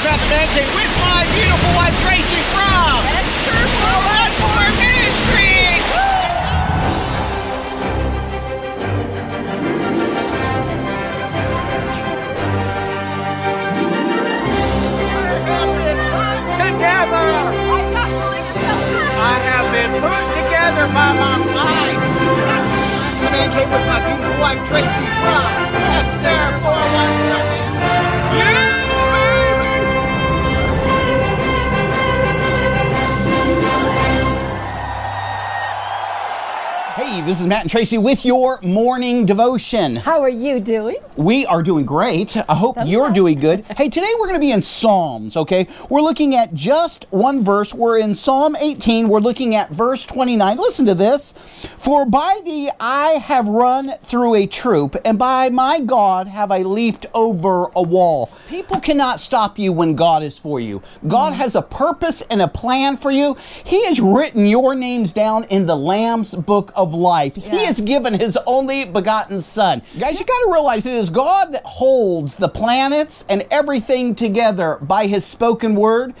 [0.00, 3.04] Manting with my beautiful wife Tracey from
[4.08, 5.76] That For Ministry.
[16.56, 17.28] Together,
[19.20, 20.86] I have been put together
[23.68, 25.44] with my beautiful wife Tracey from
[25.92, 27.60] Esther 411.
[28.38, 28.59] Yeah, baby.
[37.30, 39.94] This is Matt and Tracey with your morning devotion.
[39.94, 40.96] How are you doing?
[41.16, 42.36] We are doing great.
[42.36, 43.14] I hope Thumbs you're up.
[43.14, 43.64] doing good.
[43.76, 45.68] Hey, today we're going to be in Psalms, okay?
[45.88, 47.72] We're looking at just one verse.
[47.72, 49.08] We're in Psalm 18.
[49.08, 50.56] We're looking at verse 29.
[50.56, 51.32] Listen to this.
[51.78, 56.62] For by thee I have run through a troop, and by my God have I
[56.62, 58.32] leaped over a wall.
[58.48, 60.82] People cannot stop you when God is for you.
[61.06, 63.36] God has a purpose and a plan for you.
[63.62, 67.19] He has written your names down in the Lamb's book of life.
[67.28, 67.66] He Yeah.
[67.66, 69.82] has given his only begotten son.
[69.98, 74.78] Guys, you got to realize it is God that holds the planets and everything together
[74.80, 76.14] by his spoken word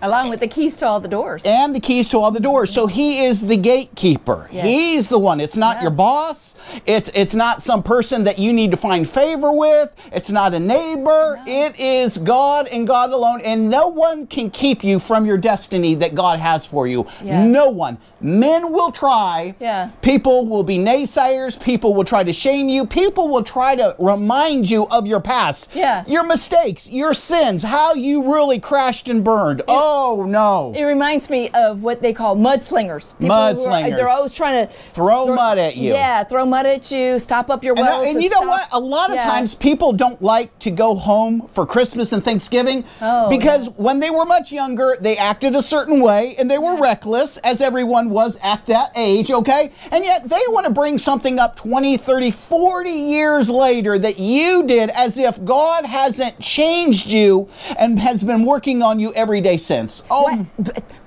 [0.00, 1.44] Along with the keys to all the doors.
[1.44, 2.72] and the keys to all the doors.
[2.72, 4.48] So he is the gatekeeper.
[4.52, 4.64] Yes.
[4.66, 5.40] He's the one.
[5.40, 5.82] It's not Yeah.
[5.82, 6.54] your boss.
[6.86, 9.90] It's it's not some person that you need to find favor with.
[10.12, 11.40] It's not a neighbor.
[11.46, 15.94] It is God and God alone and no one can keep you from your destiny
[15.96, 17.06] that God has for you.
[17.22, 17.44] Yeah.
[17.44, 17.98] No one.
[18.20, 19.54] Men will try.
[19.60, 19.90] Yeah.
[20.02, 21.58] People will be naysayers.
[21.60, 22.84] People will try to shame you.
[22.84, 25.68] People will try to remind you of your past.
[25.72, 26.02] Yeah.
[26.06, 29.62] Your mistakes, your sins, how you really crashed and burned.
[29.68, 30.72] oh Oh, no.
[30.76, 33.18] It reminds me of what they call mudslingers.
[33.18, 33.96] People are- uh, Mudslingers.
[33.96, 35.92] they're always trying to Throw mud at you.
[35.94, 38.06] Yeah, throw mud at you, stop up your And, uh, wells.
[38.06, 38.66] and to you know what?
[38.72, 39.24] A lot of Yeah.
[39.24, 43.72] times people don't like to go home for Christmas and Thanksgiving Oh, because yeah.
[43.76, 47.60] when they were much younger, they acted a certain way and they were reckless, as
[47.62, 49.72] everyone was at that age, okay?
[49.90, 54.64] And yet they want to bring something up 20, 30, 40 years later that you
[54.64, 57.48] did as if God hasn't changed you
[57.78, 59.77] and has been working on you every day since.
[60.10, 60.32] Oh, What?
[60.34, 60.48] Um,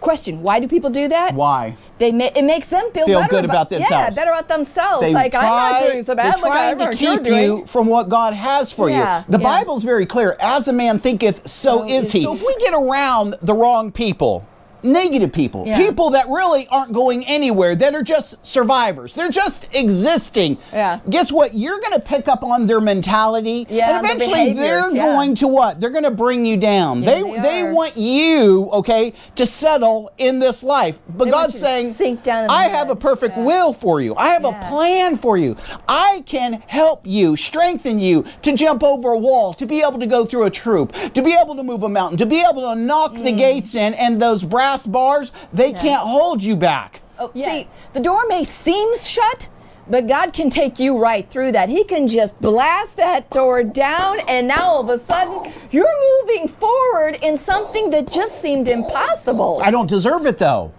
[0.00, 1.34] question: Why do people do that?
[1.34, 1.76] why?
[1.98, 4.16] They ma- it makes them feel, Feel better good about Yeah, themselves.
[4.16, 5.00] Yeah, better about themselves.
[5.06, 6.40] They like I'm not doing so bad.
[6.42, 9.24] They're trying to keep you from what God has for Yeah, you.
[9.28, 9.44] The yeah.
[9.58, 10.36] Bible's very clear.
[10.40, 12.22] As a man thinketh, so So is he.
[12.22, 14.46] So if we get around the wrong people,
[14.82, 15.76] negative people, Yeah.
[15.78, 20.58] people that really aren't going anywhere, that are just survivors, they're just existing.
[20.72, 21.00] Yeah.
[21.10, 21.54] Guess what?
[21.54, 25.06] You're going to pick up on their mentality, Yeah, and eventually they're yeah.
[25.06, 25.80] going to what?
[25.80, 27.02] They're going to bring you down.
[27.02, 30.98] Yeah, they they they want you, okay, to settle in this life.
[31.08, 34.14] But They God's saying, sink down I the have a perfect will for you.
[34.16, 35.56] I have a plan for you.
[35.88, 40.06] I can help you, strengthen you to jump over a wall, to be able to
[40.06, 42.74] go through a troop, to be able to move a mountain, to be able to
[42.74, 43.38] knock the Mm.
[43.38, 47.00] gates in, and those brass bars, they can't hold you back.
[47.18, 49.48] Oh, See, the door may seem shut,
[49.88, 51.68] but God can take you right through that.
[51.68, 56.46] He can just blast that door down, and now all of a sudden you're moving
[56.46, 59.60] forward in something that just seemed impossible.
[59.62, 60.72] I don't deserve it though.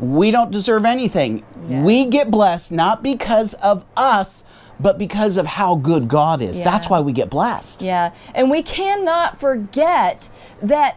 [0.00, 1.44] We don't deserve anything.
[1.68, 1.82] Yeah.
[1.82, 4.44] We get blessed not because of us,
[4.80, 6.58] but because of how good God is.
[6.58, 6.64] Yeah.
[6.64, 7.82] That's why we get blessed.
[7.82, 10.28] Yeah, and we cannot forget
[10.62, 10.96] that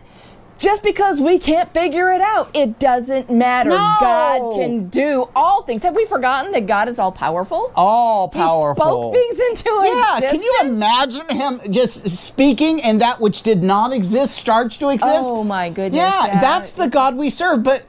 [0.62, 3.72] just because we can't figure it out, it doesn't matter.
[3.72, 3.98] No.
[4.00, 5.82] God can do all things.
[5.82, 7.72] Have we forgotten that God is all powerful?
[7.76, 8.76] All He powerful.
[8.86, 10.22] spoke things into Yeah, existence.
[10.24, 14.90] Yeah, can you imagine him just speaking and that which did not exist starts to
[14.90, 15.12] exist?
[15.26, 16.40] Oh, my goodness, Yeah, yeah.
[16.42, 17.64] that's the God we serve.
[17.64, 17.84] But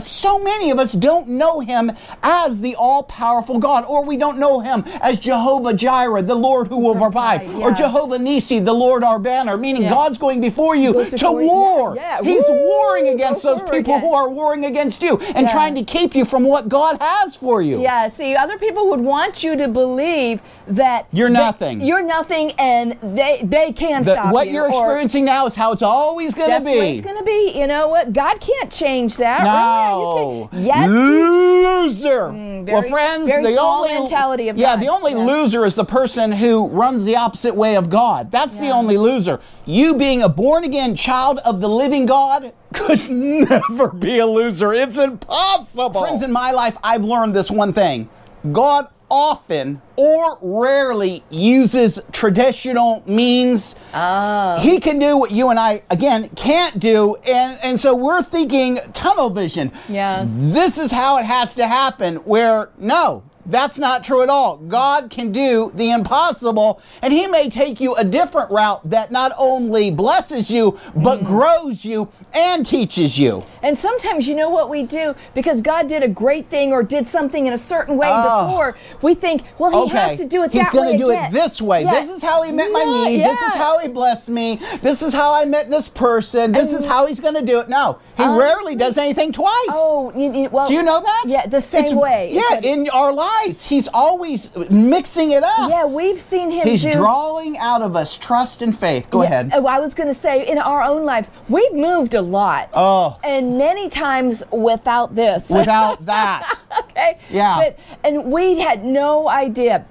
[0.00, 4.38] so many of us don't know him as the all powerful God, or we don't
[4.38, 7.72] know him as Jehovah Jireh, the Lord who will provide, Provide, or.
[7.72, 9.90] Jehovah Nissi, the Lord our banner, meaning Yeah.
[9.90, 11.94] God's going before you to war.
[11.96, 12.22] yeah, yeah.
[12.22, 14.00] He's Woo, warring go against those people yeah.
[14.00, 15.52] who are warring against you and Yeah.
[15.52, 17.80] trying to keep you from what God has for you.
[17.82, 21.80] Yeah, see, other people would want you to believe that You're they- nothing.
[21.80, 24.54] You're nothing, and they they can That stop what you.
[24.54, 26.76] What you're experiencing now is how it's always going to That's be.
[26.76, 27.52] what it's gonna be.
[27.56, 28.12] You know what?
[28.12, 29.42] God can't change that.
[29.44, 29.50] No.
[29.54, 29.83] Really?
[29.90, 30.88] You can, yes.
[30.88, 32.28] Loser.
[32.28, 34.80] well, Mm, very- friends, very the only mentality of yeah, God.
[34.80, 35.18] the only Yeah.
[35.24, 38.30] loser is the person who runs the opposite way of God.
[38.30, 39.40] That's the only loser.
[39.66, 43.08] You being a born again child of the living God could
[43.50, 44.72] never be a loser.
[44.72, 46.00] It's impossible.
[46.00, 48.08] Friends, in my life, I've learned this one thing:
[48.52, 53.76] God often or rarely uses traditional means.
[53.94, 54.58] Oh.
[54.60, 58.80] He can do what you and I again can't do, and and so we're thinking
[58.92, 59.70] tunnel vision.
[59.88, 60.26] Yeah.
[60.28, 62.16] This is how it has to happen.
[62.16, 64.56] Where no, that's not true at all.
[64.56, 69.32] God can do the impossible, and He may take you a different route that not
[69.36, 71.26] only blesses you, but Mm.
[71.26, 73.42] grows you and teaches you.
[73.62, 77.06] And sometimes you know what we do because God did a great thing or did
[77.06, 78.46] something in a certain way Oh.
[78.46, 78.76] before.
[79.02, 80.60] We think, well, He okay, has to do it this way.
[80.62, 81.24] he's gonna do again.
[81.26, 81.82] it this way.
[81.84, 82.00] Yeah.
[82.00, 83.20] This is how he met my Yeah, need.
[83.24, 84.60] This is how he blessed me.
[84.82, 86.52] This is how I met this person.
[86.52, 87.68] This is how he's going to do it.
[87.68, 89.52] No, he Honestly- rarely does anything twice.
[89.70, 91.24] Oh, you, you- well, Do you know that?
[91.26, 92.30] Yeah, the same It's- way.
[92.32, 95.68] Yeah, in our lives, he's always mixing it up.
[95.70, 96.92] yeah, we've seen Him He's do.
[96.92, 99.10] drawing out of us trust and faith.
[99.10, 99.50] Go Yeah, ahead.
[99.54, 102.70] oh, I was going to say, in our own lives, we've moved a lot.
[102.74, 103.18] Oh.
[103.24, 105.50] And many times without this.
[105.50, 106.58] Without that.
[106.90, 107.18] okay?
[107.30, 107.56] Yeah.
[107.56, 109.86] But and we had no idea.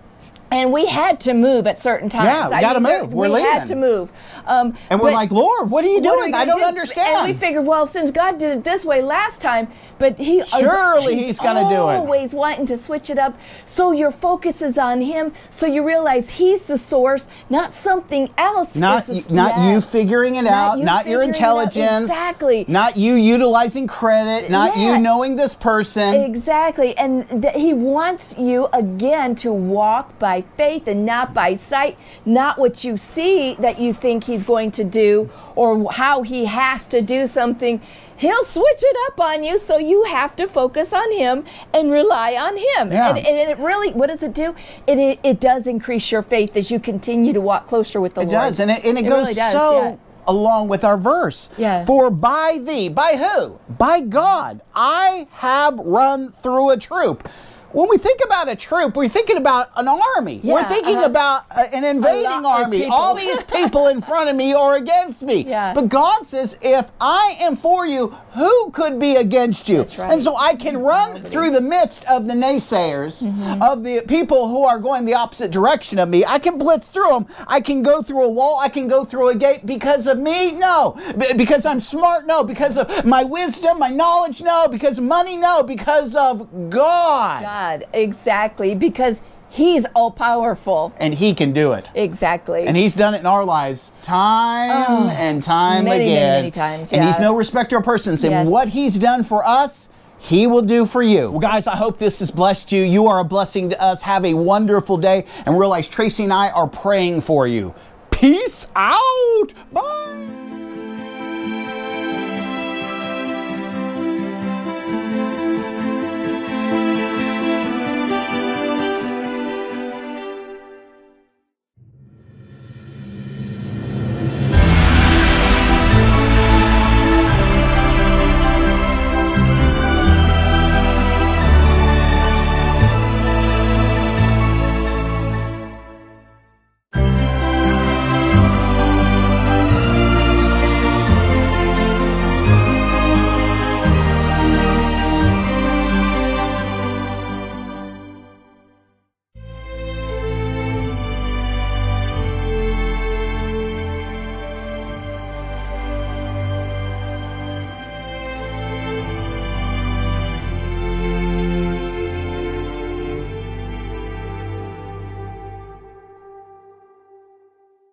[0.53, 2.51] And we had to move at certain times.
[2.51, 3.13] Yeah, we gotta move.
[3.13, 4.11] We're we had to move.
[4.45, 6.33] Um, And we're like, Lord, what are you what are doing?
[6.35, 6.63] I don't do?
[6.65, 7.17] understand.
[7.17, 9.67] And we figured, well, since God did it this way last time,
[9.97, 11.95] but He Surely he's gonna do it.
[11.97, 15.33] Always wanting to switch it up, so your focus is on Him.
[15.49, 18.75] So you realize He's the source, not something else.
[18.75, 19.71] not is not yeah.
[19.73, 21.35] you figuring it Not out, you not your figuring it out.
[21.75, 22.65] intelligence, Exactly.
[22.67, 24.93] not you utilizing credit, not Yeah.
[24.95, 26.13] you knowing this person.
[26.15, 26.95] Exactly.
[26.97, 32.57] And th- he wants you again to walk by faith and not by sight, not
[32.57, 37.01] what you see that you think he's going to do or how he has to
[37.01, 37.81] do something.
[38.15, 41.43] He'll switch it up on you, so you have to focus on him
[41.73, 42.91] and rely on him.
[42.91, 43.09] Yeah.
[43.09, 44.55] And, and it really, what does it do?
[44.87, 48.21] It, it, it does increase your faith as you continue to walk closer with the
[48.21, 48.31] Lord.
[48.31, 48.47] It Lord.
[48.49, 49.95] does, and it, and it, It goes really does, so yeah.
[50.27, 51.49] along with our verse.
[51.57, 51.85] Yeah.
[51.85, 53.59] For by thee, by who?
[53.77, 57.27] By God, I have run through a troop.
[57.73, 60.39] When we think about a troop, we're thinking about an army.
[60.43, 61.05] we're thinking uh-huh.
[61.05, 62.85] about uh, an invading army.
[62.85, 65.41] All these people in front of me are against me.
[65.43, 65.73] Yeah.
[65.73, 69.77] But God says, if I am for you, who could be against you?
[69.77, 70.11] That's right.
[70.11, 73.61] And so I can run through the midst of the naysayers, Mm-hmm.
[73.63, 76.23] of the people who are going the opposite direction of me.
[76.25, 77.25] I can blitz through them.
[77.47, 78.59] I can go through a wall.
[78.59, 80.51] I can go through a gate because of me?
[80.51, 80.95] No.
[81.17, 82.27] B- because I'm smart?
[82.27, 82.43] No.
[82.43, 84.41] Because of my wisdom, my knowledge?
[84.41, 84.67] No.
[84.67, 85.37] Because of money?
[85.37, 85.63] No.
[85.63, 87.41] Because of God.
[87.43, 87.62] God,
[87.93, 90.93] exactly, because he's all powerful.
[90.97, 91.89] And He can do it.
[91.95, 92.65] Exactly.
[92.65, 96.33] And he's done it in our lives time oh, and time Oh, many, many, again.
[96.35, 98.23] many times, And he's no respecter of persons.
[98.23, 98.47] And Yes.
[98.47, 101.29] what he's done for us, he will do for you.
[101.31, 102.81] Well, guys, I hope this has blessed you.
[102.83, 104.01] You are a blessing to us.
[104.03, 105.25] Have a wonderful day.
[105.45, 107.73] And realize Tracey and I are praying for you.
[108.09, 109.53] Peace out.
[109.73, 110.32] Bye.